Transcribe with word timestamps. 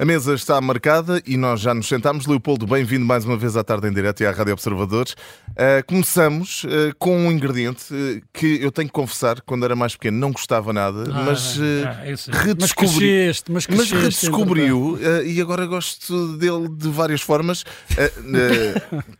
A 0.00 0.04
mesa 0.04 0.32
está 0.34 0.60
marcada 0.60 1.20
e 1.26 1.36
nós 1.36 1.58
já 1.58 1.74
nos 1.74 1.88
sentámos. 1.88 2.24
Leopoldo, 2.24 2.68
bem-vindo 2.68 3.04
mais 3.04 3.24
uma 3.24 3.36
vez 3.36 3.56
à 3.56 3.64
tarde 3.64 3.88
em 3.88 3.92
direto 3.92 4.20
e 4.20 4.26
à 4.26 4.30
Rádio 4.30 4.52
Observadores. 4.52 5.14
Uh, 5.50 5.84
começamos 5.88 6.62
uh, 6.62 6.94
com 7.00 7.26
um 7.26 7.32
ingrediente 7.32 7.92
uh, 7.92 8.22
que 8.32 8.62
eu 8.62 8.70
tenho 8.70 8.86
que 8.86 8.92
confessar, 8.92 9.40
quando 9.40 9.64
era 9.64 9.74
mais 9.74 9.96
pequeno 9.96 10.16
não 10.16 10.30
gostava 10.30 10.72
nada, 10.72 11.02
ah, 11.12 11.24
mas 11.24 11.58
ah, 11.84 12.36
redescobri. 12.44 13.26
Mas, 13.26 13.42
mas, 13.48 13.66
mas 13.66 13.90
redescobriu 13.90 15.00
e 15.24 15.40
agora 15.40 15.66
gosto 15.66 16.36
dele 16.36 16.68
de 16.68 16.88
várias 16.88 17.20
formas. 17.20 17.64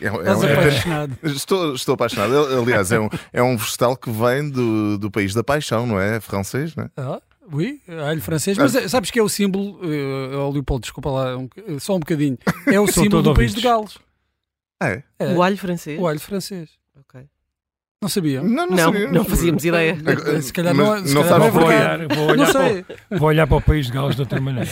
É, 0.00 0.06
é, 0.06 0.08
Estás 0.08 0.42
é, 0.42 0.52
apaixonado. 0.52 1.18
Estou, 1.22 1.74
estou 1.76 1.94
apaixonado. 1.94 2.58
Aliás, 2.60 2.90
é 2.90 2.98
um, 2.98 3.08
é 3.32 3.40
um 3.40 3.56
vegetal 3.56 3.96
que 3.96 4.10
vem 4.10 4.50
do, 4.50 4.98
do 4.98 5.12
país 5.12 5.32
da 5.32 5.44
paixão, 5.44 5.86
não 5.86 6.00
é? 6.00 6.18
Francês, 6.18 6.74
não 6.74 6.84
é? 6.84 6.90
Ah. 6.96 7.20
Oui, 7.52 7.82
alho 8.06 8.20
francês, 8.20 8.56
mas 8.56 8.76
ah. 8.76 8.88
sabes 8.88 9.10
que 9.10 9.18
é 9.18 9.22
o 9.22 9.28
símbolo, 9.28 9.80
uh, 9.84 10.52
Leopoldo, 10.52 10.82
desculpa 10.82 11.10
lá, 11.10 11.36
um, 11.36 11.48
só 11.80 11.96
um 11.96 12.00
bocadinho, 12.00 12.38
é 12.66 12.78
o 12.78 12.86
símbolo 12.86 13.22
do 13.22 13.34
país 13.34 13.54
de 13.54 13.60
Gales. 13.60 13.98
É. 14.82 15.02
é. 15.18 15.34
O 15.34 15.42
alho 15.42 15.58
francês? 15.58 16.00
O 16.00 16.06
alho 16.06 16.20
francês. 16.20 16.70
Ok. 16.96 17.20
Não 18.02 18.08
sabiam? 18.08 18.42
Não, 18.42 18.66
não, 18.66 18.90
não, 18.90 19.12
não 19.12 19.24
fazíamos 19.26 19.62
ideia. 19.62 19.94
Se 20.40 20.50
calhar 20.54 20.72
não, 20.72 21.06
se 21.06 21.12
não 21.12 21.22
calhar 21.22 21.50
vou, 21.50 21.64
olhar, 21.64 21.98
vou, 22.08 22.28
olhar 22.28 22.46
não. 22.46 22.52
Para, 22.54 23.18
vou 23.18 23.28
olhar 23.28 23.46
para 23.46 23.56
o 23.58 23.60
país 23.60 23.88
de 23.88 23.92
Gales 23.92 24.14
de 24.16 24.22
outra 24.22 24.40
maneira. 24.40 24.70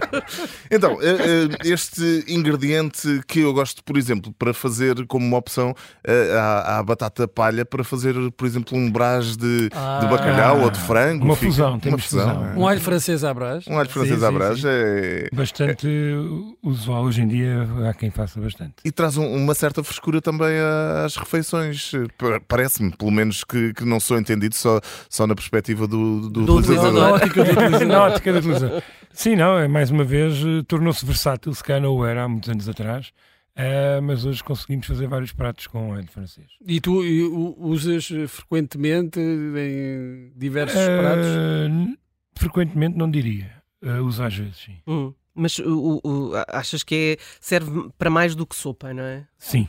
então, 0.72 0.96
eh, 1.02 1.50
eh, 1.60 1.68
este 1.68 2.24
ingrediente 2.26 3.20
que 3.28 3.40
eu 3.40 3.52
gosto, 3.52 3.84
por 3.84 3.98
exemplo, 3.98 4.32
para 4.38 4.54
fazer 4.54 5.06
como 5.06 5.26
uma 5.26 5.36
opção 5.36 5.74
à, 6.08 6.78
eh, 6.80 6.82
batata 6.84 7.28
palha, 7.28 7.66
para 7.66 7.84
fazer, 7.84 8.14
por 8.30 8.46
exemplo, 8.46 8.78
um 8.78 8.90
brás 8.90 9.36
de, 9.36 9.68
ah, 9.74 9.98
de 10.00 10.06
bacalhau 10.06 10.62
ou 10.62 10.70
de 10.70 10.80
frango. 10.80 11.26
Uma 11.26 11.36
fusão, 11.36 11.78
uma 11.84 11.98
fusão. 11.98 12.28
fusão. 12.30 12.46
É. 12.46 12.56
Um 12.56 12.66
alho 12.66 12.80
francês 12.80 13.24
à 13.24 13.34
brás. 13.34 13.66
Um 13.68 13.78
alho 13.78 13.90
francês 13.90 14.18
sim, 14.18 14.24
à 14.24 14.30
brás 14.30 14.60
sim, 14.62 14.68
é. 14.68 15.28
Bastante 15.34 15.86
é... 15.86 16.66
usual 16.66 17.04
hoje 17.04 17.20
em 17.20 17.28
dia, 17.28 17.68
há 17.90 17.92
quem 17.92 18.10
faça 18.10 18.40
bastante. 18.40 18.76
E 18.82 18.90
traz 18.90 19.18
um, 19.18 19.26
uma 19.36 19.54
certa 19.54 19.84
frescura 19.84 20.22
também 20.22 20.54
às 21.04 21.14
refeições 21.16 21.92
parece-me, 22.56 22.96
pelo 22.96 23.10
menos, 23.10 23.42
que, 23.42 23.74
que 23.74 23.84
não 23.84 23.98
sou 23.98 24.16
entendido 24.18 24.54
só, 24.54 24.80
só 25.08 25.26
na 25.26 25.34
perspectiva 25.34 25.88
do, 25.88 26.30
do, 26.30 26.46
do 26.46 26.56
utilizador. 26.56 26.92
Na 26.92 27.10
ótica, 27.10 27.44
do, 27.44 27.84
na 27.86 28.02
ótica 28.04 28.32
da 28.32 28.38
utilizador. 28.38 28.82
Sim, 29.12 29.36
não, 29.36 29.58
é 29.58 29.66
mais 29.66 29.90
uma 29.90 30.04
vez, 30.04 30.38
eh, 30.38 30.62
tornou-se 30.66 31.04
versátil, 31.04 31.52
se 31.52 31.62
calhar 31.64 31.82
não 31.82 32.04
era 32.04 32.24
há 32.24 32.28
muitos 32.28 32.48
anos 32.48 32.68
atrás. 32.68 33.12
Uh, 33.56 34.02
mas 34.02 34.24
hoje 34.24 34.42
conseguimos 34.42 34.84
fazer 34.84 35.06
vários 35.06 35.32
pratos 35.32 35.68
com 35.68 35.94
alho 35.94 36.08
francês. 36.08 36.48
E 36.66 36.80
tu 36.80 37.04
e, 37.04 37.22
usas 37.22 38.08
frequentemente 38.26 39.20
em 39.20 40.32
diversos 40.34 40.80
uh, 40.80 40.98
pratos? 40.98 41.96
Frequentemente 42.34 42.98
não 42.98 43.08
diria. 43.08 43.52
Uh, 43.80 44.02
uso 44.02 44.24
às 44.24 44.34
vezes, 44.34 44.56
sim. 44.56 44.76
Hum. 44.88 45.12
Mas 45.32 45.60
achas 46.48 46.84
que 46.84 47.16
é, 47.18 47.24
serve 47.40 47.90
para 47.98 48.08
mais 48.08 48.34
do 48.36 48.46
que 48.46 48.54
sopa, 48.54 48.94
não 48.94 49.02
é? 49.02 49.26
Sim. 49.36 49.68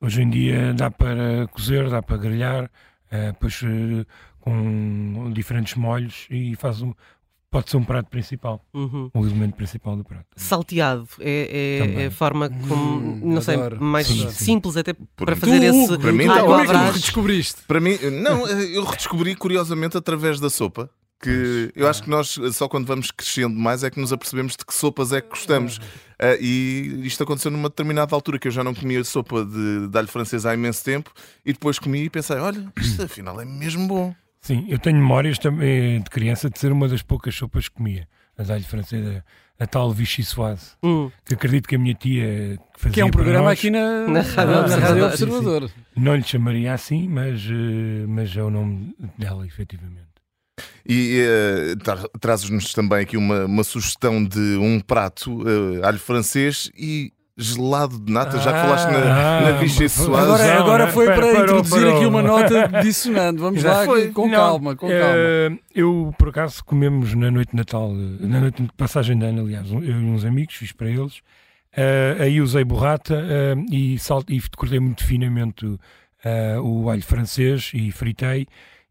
Hoje 0.00 0.22
em 0.22 0.30
dia 0.30 0.74
dá 0.74 0.90
para 0.90 1.46
cozer, 1.48 1.88
dá 1.88 2.02
para 2.02 2.16
grelhar, 2.16 2.64
uh, 2.64 3.32
depois 3.32 3.62
uh, 3.62 4.06
com 4.40 5.32
diferentes 5.32 5.74
molhos 5.74 6.26
e 6.30 6.54
faz 6.56 6.82
um, 6.82 6.92
pode 7.50 7.70
ser 7.70 7.76
um 7.76 7.84
prato 7.84 8.10
principal, 8.10 8.62
uhum. 8.74 9.10
um 9.14 9.26
elemento 9.26 9.54
principal 9.54 9.96
do 9.96 10.02
prato. 10.02 10.26
Salteado 10.36 11.08
é, 11.20 11.78
é, 11.96 12.02
é 12.02 12.06
a 12.06 12.10
forma 12.10 12.50
como, 12.50 12.98
hum, 12.98 13.20
não 13.22 13.40
sei, 13.40 13.56
mais 13.80 14.08
sim, 14.08 14.28
simples 14.30 14.74
sim. 14.74 14.80
até 14.80 14.92
para 15.16 15.36
fazer 15.36 15.60
tu, 15.60 15.64
esse. 15.64 15.98
Para 15.98 16.12
mim, 16.12 16.26
ah, 16.26 16.42
como 16.42 16.60
é 16.60 16.66
que 16.66 16.72
tu 16.72 16.92
redescobriste? 16.92 17.62
Para 17.66 17.80
mim, 17.80 17.96
não, 18.22 18.46
eu 18.48 18.84
redescobri 18.84 19.36
curiosamente 19.36 19.96
através 19.96 20.40
da 20.40 20.50
sopa 20.50 20.90
que 21.24 21.72
eu 21.74 21.88
acho 21.88 22.02
que 22.02 22.10
nós 22.10 22.38
só 22.52 22.68
quando 22.68 22.86
vamos 22.86 23.10
crescendo 23.10 23.58
mais 23.58 23.82
é 23.82 23.90
que 23.90 23.98
nos 23.98 24.12
apercebemos 24.12 24.56
de 24.56 24.66
que 24.66 24.74
sopas 24.74 25.10
é 25.10 25.22
que 25.22 25.28
gostamos. 25.30 25.80
Uh, 26.24 26.40
e 26.40 27.02
isto 27.04 27.22
aconteceu 27.22 27.50
numa 27.50 27.68
determinada 27.68 28.14
altura 28.14 28.38
que 28.38 28.48
eu 28.48 28.52
já 28.52 28.64
não 28.64 28.74
comia 28.74 29.04
sopa 29.04 29.44
de, 29.44 29.88
de 29.88 29.98
alho 29.98 30.08
francês 30.08 30.46
há 30.46 30.54
imenso 30.54 30.82
tempo 30.82 31.12
e 31.44 31.52
depois 31.52 31.78
comi 31.78 32.04
e 32.04 32.10
pensei: 32.10 32.36
olha, 32.36 32.72
isto 32.80 33.02
afinal 33.02 33.38
é 33.38 33.44
mesmo 33.44 33.86
bom. 33.86 34.14
Sim, 34.40 34.64
eu 34.68 34.78
tenho 34.78 34.96
memórias 34.96 35.38
também 35.38 36.00
de 36.00 36.08
criança 36.08 36.48
de 36.48 36.58
ser 36.58 36.72
uma 36.72 36.88
das 36.88 37.02
poucas 37.02 37.34
sopas 37.34 37.68
que 37.68 37.74
comia, 37.74 38.08
a 38.38 38.42
de 38.42 38.52
alho 38.52 38.64
francês, 38.64 39.06
a, 39.06 39.64
a 39.64 39.66
tal 39.66 39.92
Vichy 39.92 40.24
Soise, 40.24 40.72
hum. 40.82 41.10
que 41.26 41.34
acredito 41.34 41.68
que 41.68 41.76
a 41.76 41.78
minha 41.78 41.94
tia 41.94 42.58
fazia. 42.74 42.92
Que 42.94 43.00
é 43.02 43.04
um 43.04 43.10
programa 43.10 43.48
nós, 43.48 43.58
aqui 43.58 43.70
na, 43.70 44.06
na, 44.06 44.22
na, 44.22 44.66
na 44.68 44.76
Rádio 44.76 45.06
Observador. 45.06 45.70
Não 45.94 46.16
lhe 46.16 46.22
chamaria 46.22 46.72
assim, 46.72 47.06
mas, 47.06 47.42
eh, 47.42 48.06
mas 48.06 48.34
é 48.36 48.42
o 48.42 48.50
nome 48.50 48.94
dela, 49.18 49.46
efetivamente. 49.46 50.13
E 50.86 51.24
uh, 51.72 52.18
trazes-nos 52.20 52.72
também 52.74 53.00
aqui 53.00 53.16
uma, 53.16 53.46
uma, 53.46 53.64
sugestão 53.64 54.22
de 54.22 54.56
um 54.58 54.78
prato 54.80 55.42
uh, 55.42 55.84
alho 55.84 55.98
francês 55.98 56.70
e 56.76 57.10
gelado 57.36 57.98
de 57.98 58.12
nata, 58.12 58.38
já 58.38 58.52
que 58.52 58.60
falaste 58.60 58.90
na, 58.90 58.98
ah, 58.98 59.40
na 59.40 59.52
Vichy 59.52 59.88
Soares. 59.88 60.28
Agora, 60.28 60.58
agora 60.58 60.86
foi 60.92 61.06
para, 61.06 61.16
para 61.16 61.42
introduzir 61.42 61.80
parou. 61.80 61.96
aqui 61.96 62.06
uma 62.06 62.22
nota 62.22 62.68
dissonante. 62.82 63.40
Vamos 63.40 63.60
já 63.60 63.78
lá 63.78 63.84
foi. 63.86 64.12
com 64.12 64.28
Não, 64.28 64.34
calma, 64.34 64.76
com 64.76 64.86
uh, 64.86 64.90
calma. 64.90 65.58
Eu, 65.74 66.14
por 66.18 66.28
acaso, 66.28 66.64
comemos 66.64 67.14
na 67.14 67.30
noite 67.30 67.50
de 67.50 67.56
Natal, 67.56 67.92
na 67.92 68.40
noite 68.40 68.62
de 68.62 68.72
passagem 68.76 69.18
de 69.18 69.24
ano, 69.24 69.42
aliás, 69.42 69.70
eu 69.70 69.82
e 69.82 69.92
uns 69.92 70.24
amigos, 70.24 70.54
fiz 70.54 70.70
para 70.70 70.88
eles. 70.88 71.18
Uh, 71.76 72.22
aí 72.22 72.40
usei 72.40 72.62
borrata 72.62 73.14
uh, 73.14 73.74
e, 73.74 73.96
e 74.28 74.40
cortei 74.56 74.78
muito 74.78 75.04
finamente 75.04 75.78
o 76.62 76.88
alho 76.88 77.02
francês 77.02 77.70
e 77.74 77.92
fritei 77.92 78.46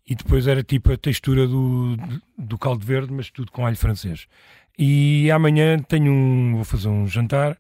e 0.08 0.16
depois 0.16 0.48
era 0.48 0.64
tipo 0.64 0.92
a 0.92 0.98
textura 0.98 1.48
do, 1.48 1.96
do 2.38 2.58
caldo 2.58 2.86
verde, 2.86 3.14
mas 3.14 3.30
tudo 3.30 3.52
com 3.52 3.66
alho 3.66 3.78
francês. 3.78 4.28
E 4.78 5.30
amanhã 5.32 5.78
tenho 5.80 6.12
um, 6.12 6.56
vou 6.56 6.66
fazer 6.66 6.88
um 6.88 7.08
jantar 7.08 7.58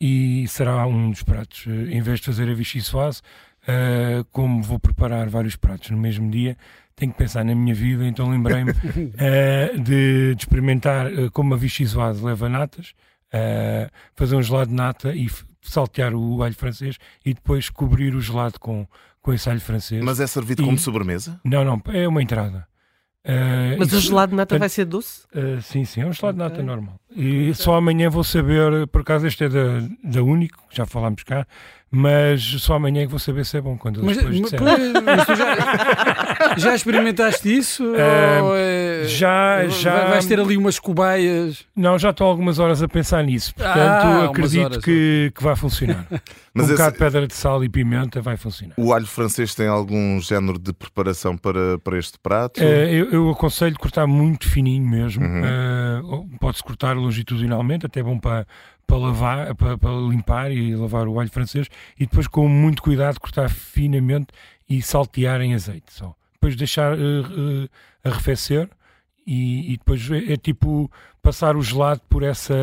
e 0.00 0.46
será 0.48 0.86
um 0.86 1.10
dos 1.10 1.22
pratos. 1.22 1.64
Eh, 1.66 1.96
em 1.96 2.02
vez 2.02 2.20
de 2.20 2.26
fazer 2.26 2.50
a 2.50 2.54
vichy 2.54 2.80
soise, 2.80 3.22
uh, 3.62 4.24
como 4.32 4.62
vou 4.62 4.78
preparar 4.78 5.28
vários 5.28 5.56
pratos 5.56 5.90
no 5.90 5.96
mesmo 5.96 6.30
dia, 6.30 6.56
tenho 6.94 7.12
que 7.12 7.18
pensar 7.18 7.44
na 7.44 7.54
minha 7.54 7.74
vida, 7.74 8.06
então 8.06 8.28
lembrei-me 8.30 8.72
uh, 8.72 8.74
de, 9.80 10.34
de, 10.34 10.42
experimentar 10.42 11.06
uh, 11.06 11.30
como 11.30 11.54
a 11.54 11.56
vichy 11.56 11.86
soise 11.86 12.24
leva 12.24 12.48
natas, 12.48 12.94
fazer 14.14 14.34
um 14.34 14.42
gelado 14.42 14.70
de 14.70 14.76
nata 14.76 15.14
e 15.14 15.28
saltear 15.70 16.14
o 16.14 16.42
alho 16.42 16.54
francês 16.54 16.98
e 17.24 17.34
depois 17.34 17.68
cobrir 17.68 18.14
o 18.14 18.20
gelado 18.20 18.58
com, 18.58 18.86
com 19.20 19.32
esse 19.32 19.48
alho 19.48 19.60
francês. 19.60 20.02
Mas 20.04 20.20
é 20.20 20.26
servido 20.26 20.62
e... 20.62 20.64
como 20.64 20.78
sobremesa? 20.78 21.40
Não, 21.44 21.64
não, 21.64 21.82
é 21.92 22.06
uma 22.06 22.22
entrada. 22.22 22.66
Uh, 23.24 23.74
Mas 23.78 23.88
isso, 23.88 23.96
o 23.96 24.00
gelado 24.00 24.30
de 24.30 24.36
nata 24.36 24.56
vai 24.56 24.68
ser 24.68 24.84
doce? 24.84 25.26
Uh, 25.34 25.60
sim, 25.60 25.84
sim, 25.84 26.00
é 26.00 26.06
um 26.06 26.12
gelado 26.12 26.38
okay. 26.38 26.48
de 26.48 26.54
nata 26.54 26.62
normal. 26.62 27.00
E 27.16 27.54
só 27.54 27.76
amanhã 27.76 28.10
vou 28.10 28.22
saber, 28.22 28.86
por 28.88 29.00
acaso 29.00 29.26
este 29.26 29.44
é 29.44 29.48
da, 29.48 29.88
da 30.04 30.22
Único, 30.22 30.62
já 30.70 30.84
falámos 30.84 31.22
cá, 31.22 31.46
mas 31.90 32.42
só 32.42 32.74
amanhã 32.74 33.02
é 33.02 33.04
que 33.04 33.10
vou 33.10 33.18
saber 33.18 33.46
se 33.46 33.56
é 33.56 33.60
bom 33.60 33.78
quando 33.78 34.02
mas, 34.02 34.16
depois 34.16 34.40
mas, 34.40 35.02
mas 35.02 35.26
tu 35.26 35.34
já, 35.34 36.54
já 36.58 36.74
experimentaste 36.74 37.56
isso? 37.56 37.86
Uh, 37.96 38.54
é, 38.54 39.04
já, 39.06 39.66
já. 39.68 40.06
Vais 40.06 40.26
ter 40.26 40.38
ali 40.38 40.56
umas 40.56 40.78
cobaias? 40.78 41.64
Não, 41.74 41.98
já 41.98 42.10
estou 42.10 42.26
algumas 42.26 42.58
horas 42.58 42.82
a 42.82 42.88
pensar 42.88 43.22
nisso, 43.24 43.54
portanto 43.54 43.78
ah, 43.78 44.24
acredito 44.26 44.80
que, 44.80 45.32
que 45.34 45.42
vai 45.42 45.56
funcionar. 45.56 46.06
Mas 46.52 46.66
um 46.66 46.68
esse... 46.68 46.76
bocado 46.76 46.92
de 46.92 46.98
pedra 46.98 47.26
de 47.26 47.34
sal 47.34 47.64
e 47.64 47.68
pimenta 47.68 48.20
vai 48.20 48.36
funcionar. 48.36 48.74
O 48.76 48.92
alho 48.92 49.06
francês 49.06 49.54
tem 49.54 49.66
algum 49.66 50.20
género 50.20 50.58
de 50.58 50.72
preparação 50.72 51.36
para, 51.36 51.78
para 51.78 51.98
este 51.98 52.18
prato? 52.18 52.60
Uh, 52.60 52.64
eu, 52.64 53.10
eu, 53.10 53.30
aconselho 53.30 53.78
cortar 53.78 54.06
muito 54.06 54.48
fininho 54.48 54.86
mesmo. 54.86 55.24
Uhum. 55.24 55.42
Uh, 55.42 56.25
Pode-se 56.46 56.62
cortar 56.62 56.96
longitudinalmente, 56.96 57.86
até 57.86 57.98
é 57.98 58.02
bom 58.04 58.20
para 58.20 58.46
para 58.86 58.98
lavar, 58.98 59.52
para, 59.56 59.76
para, 59.76 59.90
limpar 59.90 60.52
e 60.52 60.76
lavar 60.76 61.08
o 61.08 61.18
alho 61.18 61.28
francês 61.28 61.66
e 61.98 62.06
depois 62.06 62.28
com 62.28 62.48
muito 62.48 62.80
cuidado 62.80 63.18
cortar 63.18 63.50
finamente 63.50 64.28
e 64.68 64.80
saltear 64.80 65.40
em 65.40 65.54
azeite 65.54 65.92
só. 65.92 66.14
Depois 66.34 66.54
deixar 66.54 66.92
uh, 66.92 66.98
uh, 67.00 67.68
arrefecer 68.04 68.70
e, 69.26 69.72
e, 69.72 69.76
depois 69.76 70.08
é, 70.08 70.34
é, 70.34 70.36
tipo 70.36 70.88
passar 71.20 71.56
o 71.56 71.62
gelado 71.62 72.00
por 72.08 72.22
essa, 72.22 72.54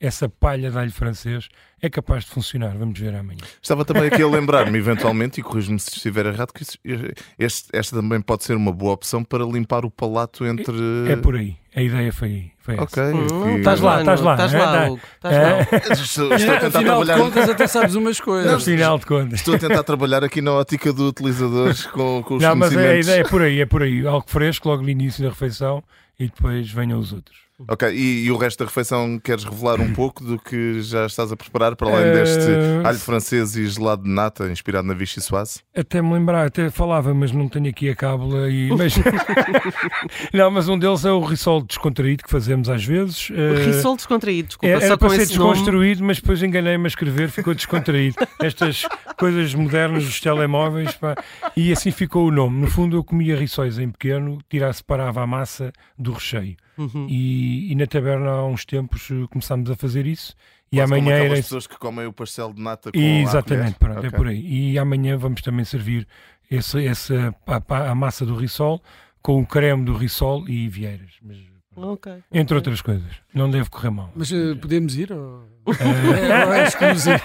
essa 0.00 0.28
palha 0.28 0.68
de 0.68 0.76
alho 0.76 0.90
francês 0.90 1.48
é 1.80 1.88
capaz 1.88 2.24
de 2.24 2.30
funcionar. 2.30 2.76
Vamos 2.76 2.98
ver 2.98 3.14
amanhã. 3.14 3.38
Estava 3.62 3.84
também 3.84 4.08
aqui 4.08 4.20
a 4.20 4.26
lembrar-me, 4.26 4.76
eventualmente, 4.76 5.38
e 5.38 5.44
corrijo-me 5.44 5.78
se 5.78 5.90
estiver 5.90 6.26
errado, 6.26 6.52
que 6.52 6.64
este, 7.38 7.68
esta 7.72 7.94
também 7.94 8.20
pode 8.20 8.42
ser 8.42 8.56
uma 8.56 8.72
boa 8.72 8.94
opção 8.94 9.22
para 9.22 9.44
limpar 9.44 9.84
o 9.84 9.90
palato 9.92 10.44
entre. 10.44 10.74
É, 11.08 11.12
é 11.12 11.16
por 11.16 11.36
aí. 11.36 11.56
A 11.78 11.80
ideia 11.80 12.12
foi, 12.12 12.50
foi 12.58 12.74
ok. 12.74 13.00
Hum, 13.04 13.58
estás 13.58 13.80
lá, 13.80 14.00
estás 14.00 14.20
lá. 14.20 14.32
Estás 14.32 14.52
lá, 14.52 14.84
é? 14.84 14.88
Hugo. 14.88 15.00
Estás 15.14 15.36
lá. 15.36 15.48
É. 15.48 15.76
Estou, 15.94 16.34
estou 16.34 16.54
a 16.56 16.58
tentar 16.58 16.78
Afinal 16.78 16.82
trabalhar. 16.82 17.14
de 17.14 17.20
contas, 17.22 17.48
até 17.50 17.66
sabes 17.68 17.94
umas 17.94 18.20
coisas. 18.20 18.50
Não, 18.50 18.58
final 18.58 18.98
de 18.98 19.06
contas. 19.06 19.38
Estou 19.38 19.54
a 19.54 19.58
tentar 19.58 19.84
trabalhar 19.84 20.24
aqui 20.24 20.42
na 20.42 20.54
ótica 20.54 20.92
do 20.92 21.06
utilizador 21.06 21.72
com, 21.94 22.20
com 22.24 22.34
os 22.34 22.42
Não, 22.42 22.56
mas 22.56 22.76
a 22.76 22.96
ideia 22.96 23.20
é 23.20 23.22
por 23.22 23.42
aí, 23.42 23.60
é 23.60 23.66
por 23.66 23.84
aí. 23.84 24.04
Algo 24.04 24.24
fresco 24.26 24.68
logo 24.68 24.82
no 24.82 24.90
início 24.90 25.22
da 25.22 25.28
refeição 25.28 25.80
e 26.18 26.24
depois 26.24 26.68
venham 26.68 26.98
os 26.98 27.12
outros. 27.12 27.38
Ok, 27.66 27.90
e, 27.92 28.26
e, 28.26 28.30
o 28.30 28.36
resto 28.36 28.60
da 28.60 28.66
refeição 28.66 29.18
queres 29.18 29.42
revelar 29.42 29.80
um 29.80 29.92
pouco 29.92 30.22
do 30.22 30.38
que 30.38 30.80
já 30.80 31.06
estás 31.06 31.32
a 31.32 31.36
preparar 31.36 31.74
para 31.74 31.88
além 31.88 32.12
deste 32.12 32.44
uh... 32.44 32.86
alho 32.86 32.98
francês 32.98 33.56
e 33.56 33.66
gelado 33.66 34.04
de 34.04 34.10
nata 34.10 34.48
inspirado 34.48 34.86
na 34.86 34.94
Vichy 34.94 35.20
Soise? 35.20 35.60
Até 35.76 36.00
me 36.00 36.12
lembrar, 36.12 36.46
até 36.46 36.70
falava, 36.70 37.12
mas 37.12 37.32
não 37.32 37.48
tenho 37.48 37.68
aqui 37.68 37.90
a 37.90 37.96
cábula 37.96 38.48
e. 38.48 38.68
Mas... 38.78 38.94
não, 40.32 40.50
mas 40.52 40.68
um 40.68 40.78
deles 40.78 41.04
é 41.04 41.10
o 41.10 41.20
risol 41.20 41.62
descontraído 41.62 42.22
que 42.22 42.30
fazemos 42.30 42.68
às 42.68 42.84
vezes. 42.84 43.30
O 43.30 43.32
uh... 43.32 43.64
risol 43.64 43.96
descontraído, 43.96 44.48
desculpa, 44.48 44.76
é, 44.76 44.80
só 44.80 44.96
para 44.96 45.10
ser 45.10 45.26
desconstruído, 45.26 46.00
nome... 46.00 46.08
mas 46.08 46.20
depois 46.20 46.42
enganei-me 46.42 46.84
a 46.84 46.88
escrever, 46.88 47.28
ficou 47.28 47.54
descontraído. 47.54 48.16
Estas 48.40 48.84
coisas 49.18 49.54
modernas 49.54 50.04
dos 50.04 50.20
telemóveis, 50.20 50.94
pá, 50.94 51.14
e 51.56 51.72
assim 51.72 51.90
ficou 51.90 52.28
o 52.28 52.30
nome. 52.30 52.60
No 52.60 52.66
fundo, 52.68 52.96
eu 52.96 53.04
comia 53.04 53.36
rissóis 53.36 53.78
em 53.78 53.90
pequeno, 53.90 54.38
tirava, 54.48 54.72
separava 54.72 55.22
a 55.22 55.26
massa 55.26 55.72
do 55.98 56.12
recheio. 56.12 56.56
Uhum. 56.76 57.06
E, 57.08 57.72
e, 57.72 57.74
na 57.74 57.86
taberna 57.86 58.30
há 58.30 58.46
uns 58.46 58.64
tempos 58.64 59.10
eh, 59.10 59.26
começámos 59.30 59.70
a 59.70 59.76
fazer 59.76 60.06
isso. 60.06 60.34
E 60.70 60.76
Quase 60.76 60.92
amanhã 60.92 61.18
como 61.18 61.26
era... 61.26 61.34
pessoas 61.34 61.66
que 61.66 61.76
comem 61.76 62.06
o 62.06 62.12
pastel 62.12 62.52
de 62.52 62.62
nata 62.62 62.92
com 62.92 62.98
e, 62.98 63.22
Exatamente, 63.22 63.78
pronto, 63.78 63.96
é 63.96 63.98
okay. 63.98 64.10
é 64.10 64.12
por 64.12 64.28
aí. 64.28 64.72
E 64.72 64.78
amanhã 64.78 65.16
vamos 65.16 65.42
também 65.42 65.64
servir 65.64 66.06
esse, 66.50 66.86
essa, 66.86 67.34
a, 67.46 67.90
a 67.90 67.94
massa 67.94 68.24
do 68.24 68.36
risol 68.36 68.80
com 69.20 69.40
o 69.40 69.46
creme 69.46 69.84
do 69.84 69.94
risol 69.94 70.48
e 70.48 70.68
vieiras. 70.68 71.10
Mas, 71.22 71.38
okay. 71.82 72.18
Entre 72.32 72.56
outras 72.56 72.80
coisas. 72.80 73.12
Não 73.34 73.50
deve 73.50 73.68
correr 73.70 73.90
mal. 73.90 74.12
Mas 74.14 74.30
uh, 74.30 74.56
podemos 74.60 74.96
ir? 74.96 75.12
Ou... 75.12 75.44
É, 76.18 76.60
é 76.60 76.64
exclusivo. 76.64 77.18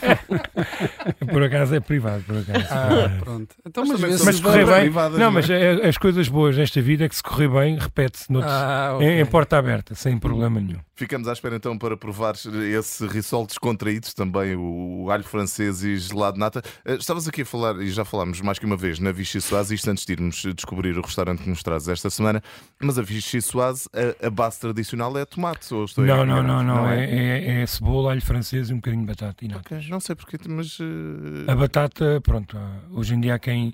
por 1.32 1.44
acaso 1.44 1.76
é 1.76 1.80
privado, 1.80 2.24
por 2.24 2.38
acaso. 2.38 2.68
Ah, 2.70 3.20
pronto. 3.20 3.56
Então, 3.66 3.86
mas, 3.86 4.00
mas, 4.00 4.24
mas 4.24 4.40
correr 4.40 4.66
bem. 4.66 4.82
Privadas, 4.82 5.20
não, 5.20 5.32
mas 5.32 5.50
é, 5.50 5.88
as 5.88 5.98
coisas 5.98 6.28
boas 6.28 6.58
nesta 6.58 6.82
vida 6.82 7.06
é 7.06 7.10
que 7.10 7.16
se 7.16 7.24
correr 7.24 7.48
bem, 7.48 7.78
repete-se 7.78 8.28
ah, 8.42 8.94
okay. 8.96 9.08
em, 9.08 9.20
em, 9.20 9.26
porta 9.26 9.58
aberta, 9.58 9.96
sem 9.96 10.18
problema 10.18 10.60
nenhum. 10.60 10.80
Ficamos 10.96 11.28
à 11.28 11.34
espera 11.34 11.56
então 11.56 11.78
para 11.78 11.98
provar 11.98 12.36
esse 12.36 13.06
risol 13.08 13.46
descontraído, 13.46 14.08
também 14.16 14.56
o, 14.56 15.10
alho 15.10 15.24
francês 15.24 15.84
e 15.84 15.98
gelado 15.98 16.34
de 16.34 16.40
nata. 16.40 16.62
Uh, 16.86 16.94
estavas 16.94 17.28
aqui 17.28 17.42
a 17.42 17.46
falar, 17.46 17.80
e 17.82 17.90
já 17.90 18.06
falámos 18.06 18.42
mais 18.42 18.60
que 18.60 18.66
uma 18.66 18.78
vez, 18.78 19.00
na 19.00 19.12
Vichy 19.12 19.42
Soise, 19.42 19.74
isto 19.74 19.90
antes 19.90 20.06
de 20.06 20.14
irmos 20.14 20.44
descobrir 20.56 20.98
o 20.98 21.02
restaurante 21.02 21.44
que 21.44 21.50
nos 21.50 21.64
traz 21.64 21.88
esta 21.88 22.10
semana, 22.10 22.42
mas 22.82 22.98
a 22.98 23.02
Vichy 23.02 23.42
Soise, 23.42 23.90
a, 23.94 24.28
a 24.28 24.30
base 24.44 24.60
tradicional 24.60 25.18
é 25.18 25.26
tomate, 25.26 25.74
ou 25.74 25.86
estou 25.86 26.06
não, 26.06 26.26
não, 26.26 26.44
não, 26.44 26.64
não, 26.64 26.76
não, 26.76 26.90
é, 26.90 27.06
é, 27.06 27.62
é 27.62 27.66
cebola, 27.66 28.12
alho 28.12 28.22
francês 28.22 28.70
e 28.70 28.74
um 28.74 28.78
bocadinho 28.78 29.04
de 29.04 29.08
batata. 29.08 29.46
E 29.46 29.54
okay, 29.56 29.88
não 29.90 30.00
sei 30.00 30.16
porque, 30.16 30.38
mas. 30.48 30.80
Uh... 30.80 31.46
A 31.48 31.56
batata, 31.56 32.20
pronto, 32.22 32.58
hoje 32.92 33.16
em 33.16 33.22
dia 33.22 33.36
há 33.36 33.40
quem 33.40 33.74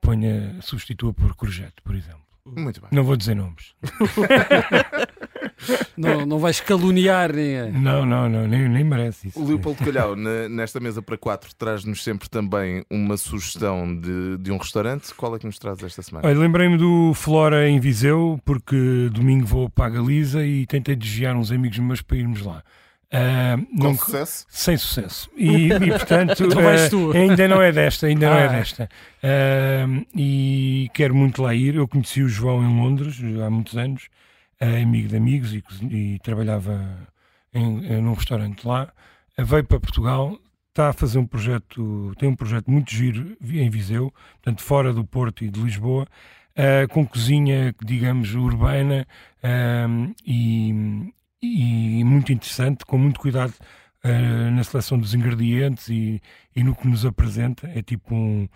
ponha, 0.00 0.56
substitua 0.60 1.12
por 1.12 1.34
courgette, 1.34 1.76
por 1.84 1.94
exemplo. 1.94 2.22
Muito 2.44 2.80
bem. 2.80 2.90
Não 2.90 3.04
vou 3.04 3.16
dizer 3.16 3.36
nomes. 3.36 3.74
não, 5.96 6.26
não 6.26 6.38
vais 6.38 6.60
caluniar 6.60 7.32
ninguém. 7.32 7.72
Não, 7.72 8.04
não, 8.04 8.28
não, 8.28 8.46
nem, 8.46 8.68
nem 8.68 8.84
merece 8.84 9.28
isso. 9.28 9.40
O 9.40 9.46
Leopoldo 9.46 9.84
Calhau, 9.84 10.16
nesta 10.16 10.80
mesa 10.80 11.02
para 11.02 11.16
quatro, 11.16 11.54
traz-nos 11.54 12.02
sempre 12.02 12.28
também 12.28 12.84
uma 12.90 13.16
sugestão 13.16 13.94
de, 13.94 14.38
de 14.38 14.50
um 14.50 14.56
restaurante. 14.56 15.14
Qual 15.14 15.34
é 15.36 15.38
que 15.38 15.46
nos 15.46 15.58
traz 15.58 15.82
esta 15.82 16.02
semana? 16.02 16.28
lembrei-me 16.32 16.76
do 16.76 17.12
Flora 17.14 17.68
em 17.68 17.78
Viseu, 17.78 18.40
porque 18.44 19.08
domingo 19.12 19.46
vou 19.46 19.68
para 19.68 19.86
a 19.86 19.90
Galiza 19.90 20.44
e 20.44 20.66
tentei 20.66 20.96
desviar 20.96 21.36
uns 21.36 21.52
amigos 21.52 21.78
meus 21.78 22.02
para 22.02 22.16
irmos 22.16 22.42
lá. 22.42 22.62
Uh, 23.12 23.66
Com 23.76 23.84
não, 23.88 23.94
sucesso? 23.94 24.46
Sem 24.48 24.76
sucesso. 24.78 25.30
E, 25.36 25.66
e 25.66 25.88
portanto, 25.92 26.44
uh, 26.48 27.12
ainda 27.12 27.46
não 27.46 27.60
é 27.60 27.70
desta, 27.70 28.06
ainda 28.06 28.26
ah. 28.26 28.30
não 28.30 28.38
é 28.38 28.44
ah. 28.46 28.48
desta. 28.48 28.88
Uh, 29.22 30.06
e 30.16 30.90
quero 30.94 31.14
muito 31.14 31.42
lá 31.42 31.54
ir. 31.54 31.74
Eu 31.74 31.86
conheci 31.86 32.22
o 32.22 32.28
João 32.28 32.64
em 32.64 32.80
Londres 32.80 33.18
há 33.44 33.50
muitos 33.50 33.76
anos, 33.76 34.08
amigo 34.82 35.08
de 35.08 35.16
amigos, 35.16 35.52
e, 35.54 35.62
e 35.90 36.18
trabalhava 36.20 37.08
em, 37.52 37.86
em, 37.86 38.02
num 38.02 38.14
restaurante 38.14 38.66
lá. 38.66 38.92
veio 39.38 39.64
para 39.64 39.80
Portugal, 39.80 40.38
está 40.68 40.90
a 40.90 40.92
fazer 40.92 41.18
um 41.18 41.26
projeto, 41.26 42.14
tem 42.18 42.28
um 42.28 42.36
projeto 42.36 42.70
muito 42.70 42.90
giro 42.90 43.36
em 43.42 43.68
Viseu, 43.68 44.12
portanto, 44.34 44.62
fora 44.62 44.92
do 44.92 45.04
Porto 45.04 45.44
e 45.44 45.50
de 45.50 45.60
Lisboa. 45.60 46.06
com 46.90 47.06
cozinha, 47.06 47.74
digamos, 47.84 48.34
urbana 48.34 49.06
e, 50.24 51.12
e 51.42 52.04
muito 52.04 52.32
interessante, 52.32 52.84
com 52.86 52.96
muito 52.96 53.18
cuidado 53.18 53.54
uh, 54.04 54.50
na 54.50 54.62
seleção 54.64 54.98
dos 54.98 55.14
ingredientes 55.14 55.88
e, 55.88 56.20
e, 56.54 56.62
no 56.62 56.74
que 56.74 56.86
nos 56.86 57.04
apresenta. 57.04 57.70
É 57.74 57.82
tipo 57.82 58.14
um. 58.14 58.48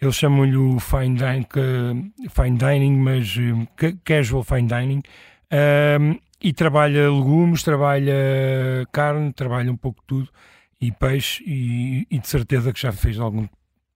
Eles 0.00 0.14
chamam-lhe 0.14 0.78
fine, 0.78 1.16
dining, 1.16 2.12
fine 2.30 2.56
dining, 2.56 2.96
mas 2.98 3.36
uh, 3.36 3.66
casual 4.04 4.44
fine 4.44 4.68
dining. 4.68 5.02
Uh, 5.52 6.20
e 6.40 6.52
trabalha 6.52 7.10
legumes, 7.10 7.62
trabalha 7.62 8.14
carne, 8.92 9.32
trabalha 9.32 9.72
um 9.72 9.76
pouco 9.76 10.00
de 10.00 10.06
tudo, 10.06 10.28
e 10.80 10.92
peixe, 10.92 11.42
e, 11.44 12.06
e 12.10 12.18
de 12.18 12.28
certeza 12.28 12.72
que 12.72 12.80
já 12.80 12.92
fez 12.92 13.18
algum, 13.18 13.46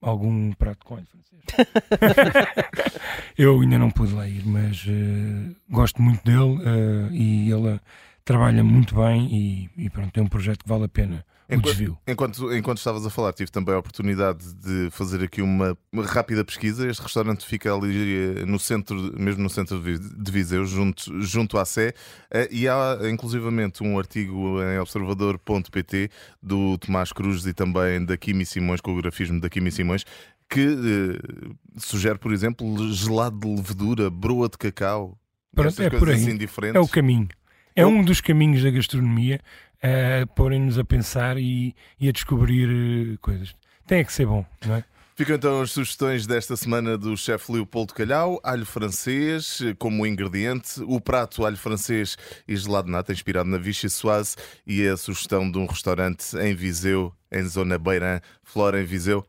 algum 0.00 0.52
prato 0.52 0.84
com 0.84 0.98
ele. 0.98 1.06
Eu 3.36 3.60
ainda 3.60 3.78
não 3.78 3.90
pude 3.90 4.12
lá 4.12 4.26
ir, 4.26 4.44
mas 4.46 4.84
uh, 4.86 5.56
gosto 5.68 6.00
muito 6.02 6.24
dele 6.24 6.38
uh, 6.40 7.12
e 7.12 7.50
ele 7.50 7.80
trabalha 8.24 8.62
muito 8.62 8.94
bem 8.94 9.28
e, 9.30 9.70
e 9.84 9.90
pronto, 9.90 10.18
é 10.18 10.22
um 10.22 10.28
projeto 10.28 10.62
que 10.62 10.68
vale 10.68 10.84
a 10.84 10.88
pena 10.88 11.24
enquanto, 11.48 11.64
desvio. 11.64 11.98
Enquanto, 12.06 12.54
enquanto 12.54 12.78
estavas 12.78 13.04
a 13.04 13.10
falar, 13.10 13.32
tive 13.32 13.50
também 13.50 13.74
a 13.74 13.78
oportunidade 13.78 14.52
de 14.54 14.90
fazer 14.90 15.22
aqui 15.22 15.42
uma, 15.42 15.76
rápida 16.04 16.44
pesquisa. 16.44 16.88
Este 16.88 17.02
restaurante 17.02 17.44
fica 17.44 17.72
ali 17.74 18.38
eh, 18.38 18.46
no 18.46 18.58
centro, 18.58 18.96
mesmo 19.18 19.42
no 19.42 19.50
centro 19.50 19.80
de 19.80 20.32
Viseu, 20.32 20.64
junto, 20.64 21.22
junto 21.22 21.58
à 21.58 21.64
Sé, 21.64 21.94
eh, 22.30 22.48
e 22.50 22.68
há 22.68 22.98
inclusivamente 23.10 23.82
um 23.82 23.98
artigo 23.98 24.62
em 24.62 24.78
observador.pt 24.78 26.10
do 26.42 26.78
Tomás 26.78 27.12
Cruz 27.12 27.46
e 27.46 27.52
também 27.52 28.04
da 28.04 28.16
Kimi 28.16 28.46
Simões, 28.46 28.80
com 28.80 28.92
o 28.92 28.96
grafismo 28.96 29.40
da 29.40 29.48
Kimi 29.48 29.70
Simões, 29.70 30.04
que 30.48 30.60
eh, 30.60 31.54
sugere, 31.78 32.18
por 32.18 32.32
exemplo, 32.32 32.92
gelado 32.92 33.38
de 33.38 33.48
levedura, 33.48 34.10
broa 34.10 34.48
de 34.48 34.58
cacau. 34.58 35.18
Pronto, 35.54 35.82
é 35.82 35.90
por 35.90 36.08
aí. 36.08 36.14
Assim 36.14 36.38
é 36.74 36.80
o 36.80 36.88
caminho. 36.88 37.28
É 37.74 37.86
um 37.86 38.04
dos 38.04 38.20
caminhos 38.20 38.62
da 38.62 38.70
gastronomia 38.70 39.40
a 39.82 40.26
porem-nos 40.26 40.78
a 40.78 40.84
pensar 40.84 41.38
e, 41.38 41.74
e 41.98 42.08
a 42.08 42.12
descobrir 42.12 42.68
eh, 43.14 43.16
coisas. 43.20 43.54
Tem 43.86 44.04
que 44.04 44.12
ser 44.12 44.26
bom, 44.26 44.44
não 44.64 44.76
é? 44.76 44.84
Ficam 45.14 45.36
então 45.36 45.60
as 45.60 45.70
sugestões 45.70 46.26
desta 46.26 46.56
semana 46.56 46.96
do 46.96 47.16
chefe 47.16 47.52
Leopoldo 47.52 47.92
Calhau, 47.92 48.40
alho 48.42 48.64
francês 48.64 49.60
eh, 49.60 49.74
como 49.78 50.06
ingrediente, 50.06 50.80
o 50.82 51.00
prato 51.00 51.44
alho 51.44 51.56
francês 51.56 52.16
e 52.46 52.56
gelado 52.56 52.90
nata 52.90 53.12
inspirado 53.12 53.48
na 53.48 53.58
Vichy 53.58 53.90
Soise 53.90 54.36
e 54.66 54.86
a 54.86 54.96
sugestão 54.96 55.50
de 55.50 55.58
um 55.58 55.66
restaurante 55.66 56.36
em 56.38 56.54
Viseu, 56.54 57.12
em 57.30 57.42
Zona 57.44 57.78
Beirã, 57.78 58.20
Flora 58.42 58.80
em 58.80 58.84
Viseu. 58.84 59.26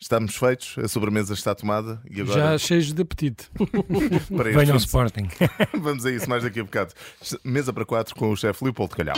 Estamos 0.00 0.34
feitos, 0.34 0.76
a 0.82 0.88
sobremesa 0.88 1.34
está 1.34 1.54
tomada 1.54 2.00
e 2.10 2.22
agora. 2.22 2.40
Já 2.40 2.58
cheios 2.58 2.90
de 2.90 3.02
apetite. 3.02 3.50
Venha 4.54 4.72
ao 4.72 4.78
Sporting. 4.78 5.28
Vamos 5.78 6.06
a 6.06 6.10
isso 6.10 6.28
mais 6.28 6.42
daqui 6.42 6.60
a 6.60 6.64
bocado. 6.64 6.94
Mesa 7.44 7.70
para 7.70 7.84
quatro 7.84 8.14
com 8.14 8.30
o 8.30 8.36
chefe 8.36 8.64
Leopoldo 8.64 8.96
Calhau. 8.96 9.16